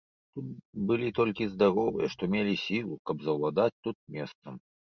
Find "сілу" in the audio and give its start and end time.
2.65-2.99